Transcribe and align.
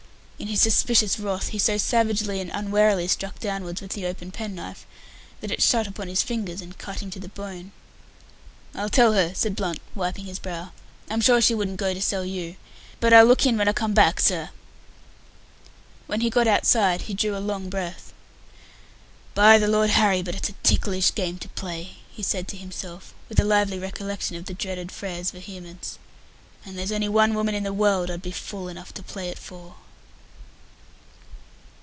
In 0.41 0.47
his 0.47 0.63
suspicious 0.63 1.19
wrath 1.19 1.49
he 1.49 1.59
so 1.59 1.77
savagely 1.77 2.41
and 2.41 2.49
unwarily 2.51 3.07
struck 3.07 3.37
downwards 3.37 3.79
with 3.79 3.91
the 3.91 4.07
open 4.07 4.31
pen 4.31 4.55
knife 4.55 4.87
that 5.39 5.51
it 5.51 5.61
shut 5.61 5.85
upon 5.85 6.07
his 6.07 6.23
fingers, 6.23 6.61
and 6.61 6.79
cut 6.79 6.99
him 7.03 7.11
to 7.11 7.19
the 7.19 7.29
bone. 7.29 7.71
"I'll 8.73 8.89
tell 8.89 9.13
her," 9.13 9.35
said 9.35 9.55
Blunt, 9.55 9.79
wiping 9.93 10.25
his 10.25 10.39
brow. 10.39 10.71
"I'm 11.11 11.21
sure 11.21 11.41
she 11.41 11.53
wouldn't 11.53 11.77
go 11.77 11.93
to 11.93 12.01
sell 12.01 12.25
you. 12.25 12.55
But 12.99 13.13
I'll 13.13 13.25
look 13.25 13.45
in 13.45 13.55
when 13.55 13.67
I 13.67 13.71
come 13.73 13.93
back, 13.93 14.19
sir." 14.19 14.49
When 16.07 16.21
he 16.21 16.31
got 16.31 16.47
outside 16.47 17.03
he 17.03 17.13
drew 17.13 17.37
a 17.37 17.37
long 17.37 17.69
breath. 17.69 18.11
"By 19.35 19.59
the 19.59 19.67
Lord 19.67 19.91
Harry, 19.91 20.23
but 20.23 20.33
it's 20.33 20.49
a 20.49 20.53
ticklish 20.63 21.13
game 21.13 21.37
to 21.37 21.49
play," 21.49 21.97
he 22.11 22.23
said 22.23 22.47
to 22.47 22.57
himself, 22.57 23.13
with 23.29 23.39
a 23.39 23.43
lively 23.45 23.77
recollection 23.77 24.35
of 24.37 24.45
the 24.45 24.55
dreaded 24.55 24.91
Frere's 24.91 25.29
vehemence; 25.29 25.99
"and 26.65 26.79
there's 26.79 26.91
only 26.91 27.09
one 27.09 27.35
woman 27.35 27.53
in 27.53 27.61
the 27.61 27.71
world 27.71 28.09
I'd 28.09 28.23
be 28.23 28.31
fool 28.31 28.69
enough 28.69 28.91
to 28.95 29.03
play 29.03 29.29
it 29.29 29.37
for." 29.37 29.75